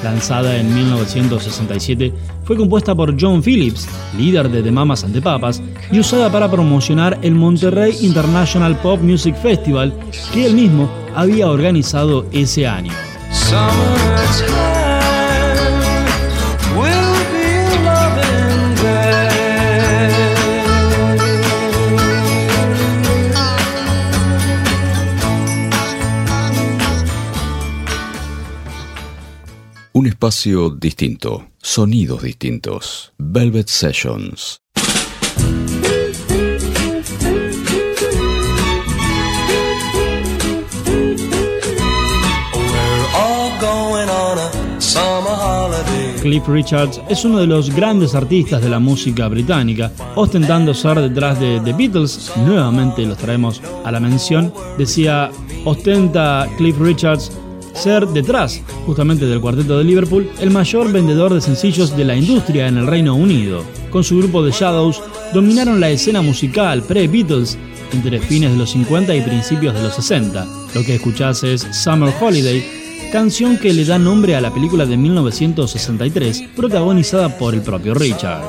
Lanzada 0.03 0.57
en 0.57 0.75
1967, 0.75 2.11
fue 2.43 2.57
compuesta 2.57 2.93
por 2.93 3.15
John 3.17 3.41
Phillips, 3.41 3.87
líder 4.17 4.49
de 4.49 4.61
The 4.61 4.71
Mamas 4.71 5.05
and 5.05 5.13
the 5.13 5.21
Papas, 5.21 5.61
y 5.89 5.99
usada 5.99 6.29
para 6.29 6.51
promocionar 6.51 7.17
el 7.21 7.33
Monterrey 7.33 7.95
International 8.01 8.75
Pop 8.79 8.99
Music 9.01 9.35
Festival 9.37 9.93
que 10.33 10.45
él 10.45 10.55
mismo 10.55 11.02
había 11.15 11.47
organizado 11.47 12.27
ese 12.31 12.67
año. 12.67 12.93
Un 29.95 30.07
espacio 30.07 30.71
distinto, 30.71 31.47
sonidos 31.61 32.23
distintos. 32.23 33.13
Velvet 33.19 33.67
Sessions. 33.67 34.62
Cliff 46.23 46.47
Richards 46.47 47.01
es 47.09 47.25
uno 47.25 47.39
de 47.39 47.47
los 47.47 47.69
grandes 47.69 48.15
artistas 48.15 48.61
de 48.61 48.69
la 48.69 48.79
música 48.79 49.27
británica, 49.27 49.91
ostentando 50.15 50.73
ser 50.73 51.01
detrás 51.01 51.37
de 51.37 51.59
The 51.59 51.73
Beatles, 51.73 52.31
nuevamente 52.37 53.05
los 53.05 53.17
traemos 53.17 53.61
a 53.83 53.91
la 53.91 53.99
mención, 53.99 54.53
decía, 54.77 55.31
ostenta 55.65 56.47
Cliff 56.57 56.79
Richards 56.79 57.29
ser 57.73 58.07
detrás 58.07 58.61
justamente 58.85 59.25
del 59.25 59.41
cuarteto 59.41 59.77
de 59.77 59.83
Liverpool 59.83 60.29
el 60.39 60.49
mayor 60.49 60.93
vendedor 60.93 61.33
de 61.33 61.41
sencillos 61.41 61.97
de 61.97 62.05
la 62.05 62.15
industria 62.15 62.69
en 62.69 62.77
el 62.77 62.87
Reino 62.87 63.15
Unido. 63.15 63.61
Con 63.89 64.05
su 64.05 64.17
grupo 64.17 64.41
de 64.45 64.51
Shadows 64.51 65.01
dominaron 65.33 65.81
la 65.81 65.89
escena 65.89 66.21
musical 66.21 66.83
pre-Beatles 66.83 67.57
entre 67.91 68.21
fines 68.21 68.51
de 68.51 68.57
los 68.57 68.71
50 68.71 69.13
y 69.13 69.21
principios 69.21 69.73
de 69.73 69.83
los 69.83 69.95
60. 69.95 70.47
Lo 70.73 70.85
que 70.85 70.95
escuchás 70.95 71.43
es 71.43 71.67
Summer 71.71 72.13
Holiday, 72.21 72.82
canción 73.13 73.57
que 73.59 73.71
le 73.73 73.85
da 73.85 73.99
nombre 73.99 74.35
a 74.35 74.41
la 74.41 74.51
película 74.51 74.87
de 74.87 74.97
1963, 74.97 76.45
protagonizada 76.55 77.37
por 77.37 77.53
el 77.53 77.61
propio 77.61 77.93
Richard. 77.93 78.41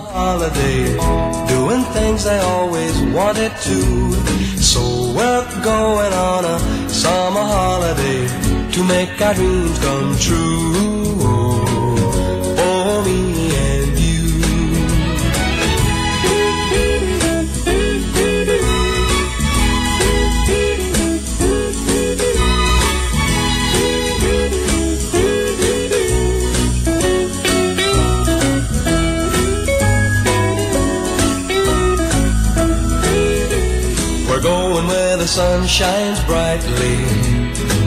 Sun 35.34 35.66
shines 35.66 36.22
brightly. 36.26 36.96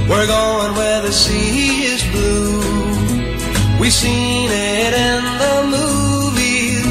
We're 0.09 0.27
going 0.27 0.75
where 0.75 1.01
the 1.01 1.13
sea 1.13 1.83
is 1.93 2.03
blue. 2.11 2.59
We've 3.79 3.93
seen 3.93 4.49
it 4.51 4.93
in 5.07 5.21
the 5.43 5.55
movies. 5.75 6.83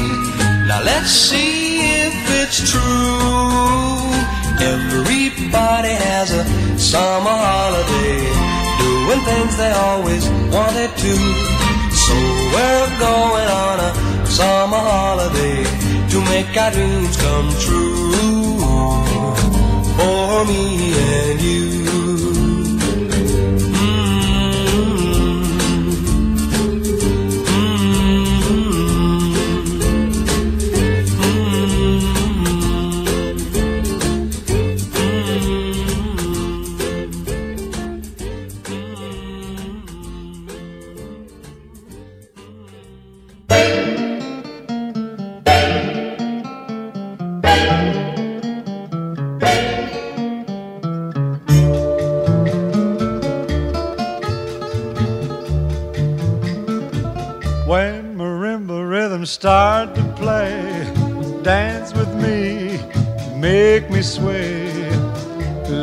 Now 0.67 0.81
let's 0.83 1.11
see 1.11 2.01
if 2.07 2.15
it's 2.41 2.71
true. 2.71 4.01
Everybody 4.73 5.93
has 6.09 6.31
a 6.31 6.43
summer 6.79 7.37
holiday, 7.49 8.17
doing 8.81 9.21
things 9.29 9.57
they 9.57 9.73
always 9.89 10.27
wanted 10.55 10.91
to. 11.03 11.13
So 12.03 12.15
we're 12.53 12.91
going 12.97 13.47
on 13.65 13.77
a 13.89 14.25
summer 14.25 14.83
holiday 14.93 15.59
to 16.11 16.17
make 16.33 16.49
our 16.57 16.71
dreams 16.71 17.15
come 17.17 17.49
true 17.59 18.36
for 20.27 20.43
me 20.43 20.91
and 20.93 21.41
you. 21.41 22.36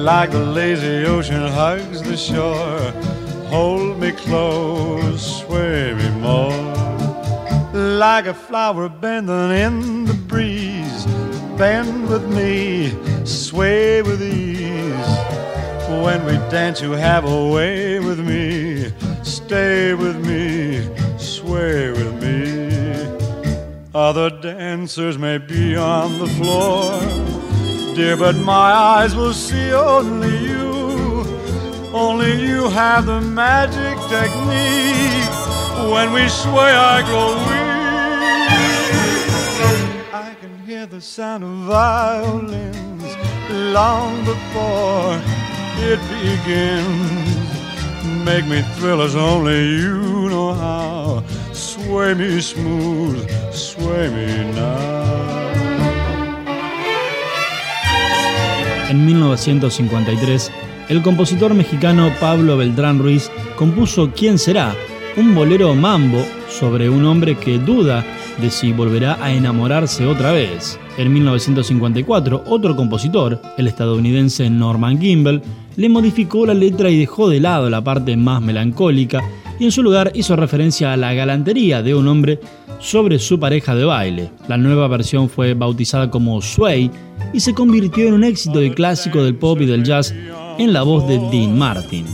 Like 0.04 0.32
the 0.32 0.44
lazy 0.44 1.06
ocean 1.06 1.48
hugs 1.48 2.02
the 2.02 2.14
shore. 2.14 2.78
Hold 3.48 3.98
me 3.98 4.12
close, 4.12 5.40
sway 5.40 5.94
me 5.94 6.10
more. 6.20 6.74
Like 7.72 8.26
a 8.26 8.34
flower 8.34 8.90
bending 8.90 9.50
in 9.50 10.04
the 10.04 10.12
breeze. 10.12 11.06
Bend 11.56 12.10
with 12.10 12.26
me, 12.28 12.92
sway 13.24 14.02
with 14.02 14.20
ease. 14.22 15.10
When 16.04 16.26
we 16.26 16.34
dance, 16.52 16.82
you 16.82 16.92
have 16.92 17.24
a 17.24 17.48
way 17.48 17.98
with 17.98 18.20
me. 18.20 18.92
Stay 19.22 19.94
with 19.94 20.18
me, 20.26 20.86
sway 21.16 21.92
with 21.92 22.12
me. 22.22 22.44
Other 23.94 24.28
dancers 24.28 25.16
may 25.16 25.38
be 25.38 25.76
on 25.76 26.18
the 26.18 26.26
floor, 26.26 27.00
dear, 27.94 28.16
but 28.16 28.34
my 28.34 28.72
eyes 28.72 29.14
will 29.14 29.32
see 29.32 29.72
only 29.72 30.36
you. 30.38 31.24
Only 31.92 32.42
you 32.44 32.68
have 32.68 33.06
the 33.06 33.20
magic 33.20 33.96
technique. 34.08 35.30
When 35.92 36.12
we 36.12 36.28
sway, 36.28 36.72
I 36.72 37.02
grow 37.08 37.34
weak. 37.48 37.74
I 40.12 40.34
can 40.40 40.58
hear 40.66 40.86
the 40.86 41.00
sound 41.00 41.44
of 41.44 41.50
violins 41.50 43.16
long 43.72 44.24
before 44.24 45.20
it 45.78 46.00
begins. 46.18 47.54
Make 48.24 48.46
me 48.46 48.62
thrill 48.76 49.02
as 49.02 49.14
only 49.14 49.68
you 49.82 50.28
know 50.30 50.52
how. 50.52 51.22
Sway 51.52 52.14
me 52.14 52.40
smooth, 52.40 53.30
sway 53.52 54.08
me 54.10 54.52
now. 54.52 55.43
En 58.94 59.06
1953, 59.06 60.52
el 60.88 61.02
compositor 61.02 61.52
mexicano 61.52 62.12
Pablo 62.20 62.56
Beltrán 62.56 63.00
Ruiz 63.00 63.28
compuso 63.56 64.12
¿Quién 64.14 64.38
será? 64.38 64.72
Un 65.16 65.34
bolero 65.34 65.74
mambo 65.74 66.24
sobre 66.48 66.88
un 66.88 67.04
hombre 67.04 67.36
que 67.36 67.58
duda 67.58 68.04
de 68.40 68.50
si 68.50 68.72
volverá 68.72 69.18
a 69.20 69.32
enamorarse 69.32 70.06
otra 70.06 70.30
vez. 70.30 70.78
En 70.96 71.12
1954, 71.12 72.44
otro 72.46 72.76
compositor, 72.76 73.42
el 73.58 73.66
estadounidense 73.66 74.48
Norman 74.48 75.00
Gimbel, 75.00 75.42
le 75.74 75.88
modificó 75.88 76.46
la 76.46 76.54
letra 76.54 76.88
y 76.88 76.96
dejó 76.96 77.28
de 77.28 77.40
lado 77.40 77.68
la 77.68 77.82
parte 77.82 78.16
más 78.16 78.40
melancólica 78.42 79.24
y 79.58 79.64
en 79.64 79.72
su 79.72 79.82
lugar 79.82 80.12
hizo 80.14 80.36
referencia 80.36 80.92
a 80.92 80.96
la 80.96 81.14
galantería 81.14 81.82
de 81.82 81.96
un 81.96 82.06
hombre 82.06 82.38
sobre 82.80 83.18
su 83.18 83.38
pareja 83.38 83.74
de 83.74 83.84
baile. 83.84 84.30
La 84.48 84.56
nueva 84.56 84.88
versión 84.88 85.28
fue 85.28 85.54
bautizada 85.54 86.10
como 86.10 86.40
Sway 86.40 86.90
y 87.32 87.40
se 87.40 87.54
convirtió 87.54 88.06
en 88.08 88.14
un 88.14 88.24
éxito 88.24 88.58
de 88.58 88.72
clásico 88.72 89.22
del 89.22 89.36
pop 89.36 89.60
y 89.60 89.66
del 89.66 89.84
jazz 89.84 90.14
en 90.58 90.72
la 90.72 90.82
voz 90.82 91.06
de 91.08 91.18
Dean 91.30 91.58
Martin. 91.58 92.06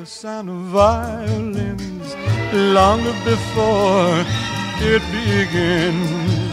the 0.00 0.06
sound 0.06 0.48
of 0.48 0.56
violins 0.72 2.14
long 2.54 3.02
before 3.22 4.24
it 4.80 5.02
begins. 5.12 6.49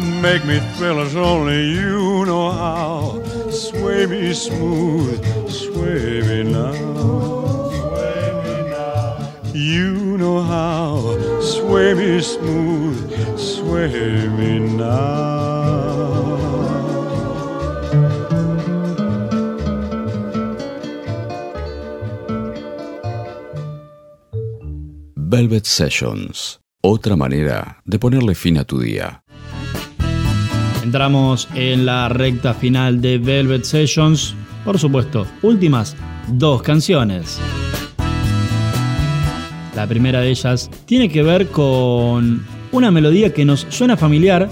Make 0.00 0.44
me 0.44 0.60
thrill 0.76 1.00
as 1.00 1.16
only 1.16 1.72
you 1.72 2.24
know 2.24 2.50
how. 2.50 3.20
Sway 3.50 4.06
me 4.06 4.32
smooth, 4.32 5.18
sway 5.50 6.22
me 6.22 6.44
now. 6.44 6.72
Sway 6.72 8.32
me 8.44 8.70
now. 8.70 9.18
You 9.52 10.16
know 10.16 10.40
how. 10.40 11.18
Sway 11.40 11.94
me 11.94 12.20
smooth, 12.20 13.38
sway 13.38 14.28
me 14.28 14.60
now. 14.60 15.18
Velvet 25.16 25.66
Sessions. 25.66 26.60
Otra 26.80 27.16
manera 27.16 27.82
de 27.84 27.98
ponerle 27.98 28.34
fin 28.34 28.56
a 28.58 28.64
tu 28.64 28.80
día. 28.80 29.22
Entramos 30.88 31.46
en 31.54 31.84
la 31.84 32.08
recta 32.08 32.54
final 32.54 33.02
de 33.02 33.18
Velvet 33.18 33.62
Sessions. 33.62 34.34
Por 34.64 34.78
supuesto, 34.78 35.26
últimas 35.42 35.94
dos 36.28 36.62
canciones. 36.62 37.38
La 39.76 39.86
primera 39.86 40.22
de 40.22 40.30
ellas 40.30 40.70
tiene 40.86 41.10
que 41.10 41.22
ver 41.22 41.48
con 41.48 42.42
una 42.72 42.90
melodía 42.90 43.34
que 43.34 43.44
nos 43.44 43.66
suena 43.68 43.98
familiar 43.98 44.48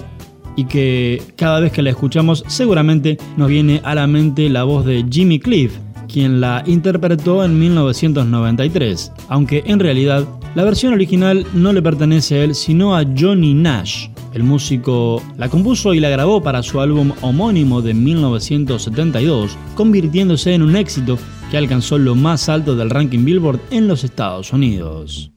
y 0.56 0.66
que 0.66 1.22
cada 1.36 1.58
vez 1.58 1.72
que 1.72 1.80
la 1.80 1.88
escuchamos 1.88 2.44
seguramente 2.48 3.16
nos 3.38 3.48
viene 3.48 3.80
a 3.82 3.94
la 3.94 4.06
mente 4.06 4.50
la 4.50 4.64
voz 4.64 4.84
de 4.84 5.06
Jimmy 5.10 5.38
Cliff, 5.40 5.72
quien 6.06 6.42
la 6.42 6.62
interpretó 6.66 7.46
en 7.46 7.58
1993, 7.58 9.10
aunque 9.30 9.62
en 9.64 9.80
realidad 9.80 10.28
la 10.54 10.64
versión 10.64 10.92
original 10.92 11.46
no 11.54 11.72
le 11.72 11.80
pertenece 11.80 12.34
a 12.34 12.44
él 12.44 12.54
sino 12.54 12.94
a 12.94 13.04
Johnny 13.18 13.54
Nash. 13.54 14.08
El 14.36 14.42
músico 14.42 15.22
la 15.38 15.48
compuso 15.48 15.94
y 15.94 16.00
la 16.00 16.10
grabó 16.10 16.42
para 16.42 16.62
su 16.62 16.82
álbum 16.82 17.12
homónimo 17.22 17.80
de 17.80 17.94
1972, 17.94 19.56
convirtiéndose 19.74 20.52
en 20.52 20.60
un 20.60 20.76
éxito 20.76 21.18
que 21.50 21.56
alcanzó 21.56 21.96
lo 21.96 22.14
más 22.14 22.50
alto 22.50 22.76
del 22.76 22.90
ranking 22.90 23.24
Billboard 23.24 23.60
en 23.70 23.88
los 23.88 24.04
Estados 24.04 24.52
Unidos. 24.52 25.32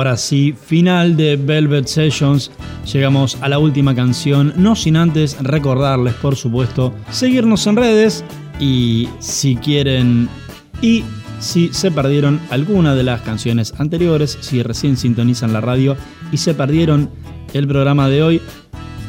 Ahora 0.00 0.16
sí, 0.16 0.54
final 0.58 1.14
de 1.14 1.36
Velvet 1.36 1.86
Sessions. 1.86 2.50
Llegamos 2.90 3.36
a 3.42 3.50
la 3.50 3.58
última 3.58 3.94
canción, 3.94 4.54
no 4.56 4.74
sin 4.74 4.96
antes 4.96 5.36
recordarles, 5.42 6.14
por 6.14 6.36
supuesto, 6.36 6.94
seguirnos 7.10 7.66
en 7.66 7.76
redes 7.76 8.24
y 8.58 9.10
si 9.18 9.56
quieren 9.56 10.26
y 10.80 11.04
si 11.38 11.68
se 11.74 11.90
perdieron 11.90 12.40
alguna 12.48 12.94
de 12.94 13.02
las 13.02 13.20
canciones 13.20 13.74
anteriores, 13.76 14.38
si 14.40 14.62
recién 14.62 14.96
sintonizan 14.96 15.52
la 15.52 15.60
radio 15.60 15.98
y 16.32 16.38
se 16.38 16.54
perdieron 16.54 17.10
el 17.52 17.68
programa 17.68 18.08
de 18.08 18.22
hoy, 18.22 18.40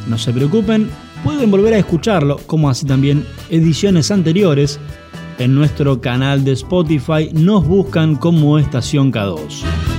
no 0.09 0.17
se 0.17 0.33
preocupen, 0.33 0.89
pueden 1.23 1.49
volver 1.51 1.73
a 1.73 1.77
escucharlo, 1.77 2.35
como 2.47 2.69
así 2.69 2.85
también 2.85 3.25
ediciones 3.49 4.11
anteriores 4.11 4.77
en 5.39 5.55
nuestro 5.55 6.01
canal 6.01 6.43
de 6.43 6.51
Spotify, 6.51 7.29
nos 7.31 7.65
buscan 7.65 8.17
como 8.17 8.59
Estación 8.59 9.09
K2. 9.13 9.90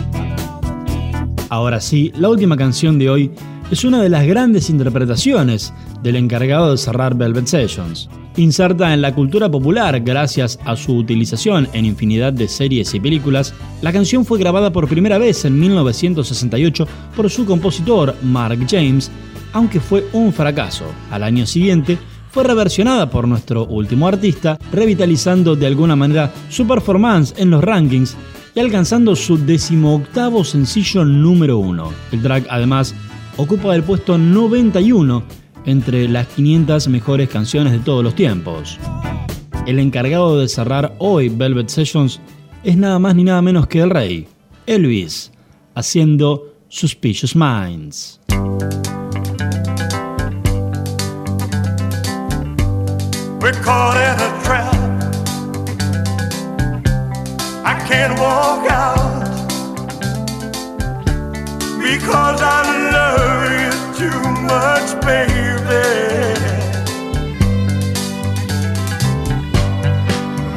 Ahora 1.52 1.82
sí, 1.82 2.10
la 2.16 2.30
última 2.30 2.56
canción 2.56 2.98
de 2.98 3.10
hoy 3.10 3.30
es 3.70 3.84
una 3.84 4.02
de 4.02 4.08
las 4.08 4.26
grandes 4.26 4.70
interpretaciones 4.70 5.74
del 6.02 6.16
encargado 6.16 6.70
de 6.70 6.78
cerrar 6.78 7.14
Velvet 7.14 7.46
Sessions. 7.46 8.08
Inserta 8.38 8.94
en 8.94 9.02
la 9.02 9.14
cultura 9.14 9.50
popular 9.50 10.00
gracias 10.00 10.58
a 10.64 10.76
su 10.76 10.96
utilización 10.96 11.68
en 11.74 11.84
infinidad 11.84 12.32
de 12.32 12.48
series 12.48 12.94
y 12.94 13.00
películas, 13.00 13.52
la 13.82 13.92
canción 13.92 14.24
fue 14.24 14.38
grabada 14.38 14.72
por 14.72 14.88
primera 14.88 15.18
vez 15.18 15.44
en 15.44 15.60
1968 15.60 16.88
por 17.14 17.28
su 17.28 17.44
compositor 17.44 18.16
Mark 18.22 18.58
James, 18.66 19.10
aunque 19.52 19.78
fue 19.78 20.06
un 20.14 20.32
fracaso. 20.32 20.86
Al 21.10 21.22
año 21.22 21.44
siguiente, 21.44 21.98
fue 22.30 22.44
reversionada 22.44 23.10
por 23.10 23.28
nuestro 23.28 23.66
último 23.66 24.08
artista, 24.08 24.58
revitalizando 24.72 25.54
de 25.54 25.66
alguna 25.66 25.96
manera 25.96 26.32
su 26.48 26.66
performance 26.66 27.34
en 27.36 27.50
los 27.50 27.62
rankings 27.62 28.16
y 28.54 28.60
alcanzando 28.60 29.16
su 29.16 29.38
decimoctavo 29.38 30.44
sencillo 30.44 31.04
número 31.04 31.58
uno. 31.58 31.92
El 32.10 32.22
track 32.22 32.46
además 32.50 32.94
ocupa 33.36 33.74
el 33.74 33.82
puesto 33.82 34.18
91 34.18 35.22
entre 35.64 36.08
las 36.08 36.26
500 36.28 36.88
mejores 36.88 37.28
canciones 37.28 37.72
de 37.72 37.78
todos 37.78 38.04
los 38.04 38.14
tiempos. 38.14 38.78
El 39.66 39.78
encargado 39.78 40.38
de 40.38 40.48
cerrar 40.48 40.94
hoy 40.98 41.28
Velvet 41.28 41.68
Sessions 41.68 42.20
es 42.64 42.76
nada 42.76 42.98
más 42.98 43.14
ni 43.14 43.24
nada 43.24 43.42
menos 43.42 43.66
que 43.66 43.80
el 43.80 43.90
rey, 43.90 44.28
Elvis, 44.66 45.32
haciendo 45.74 46.54
Suspicious 46.68 47.34
Minds. 47.36 48.20
Can't 58.02 58.18
walk 58.18 58.68
out 58.68 59.20
because 61.78 62.40
I 62.42 62.60
love 62.96 63.44
you 63.62 63.72
too 64.00 64.22
much, 64.52 64.88
baby. 65.06 65.84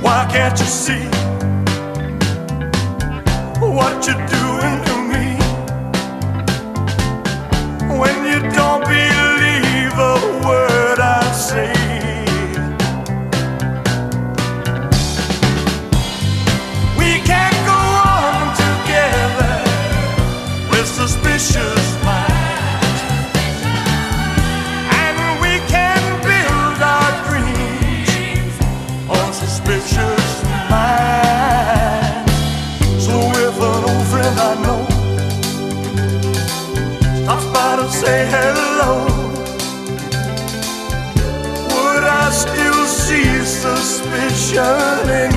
Why 0.01 0.27
can't 0.31 0.59
you 0.59 0.65
see 0.65 1.05
what 3.59 4.07
you're 4.07 4.27
doing 4.27 4.44
shining 44.55 45.34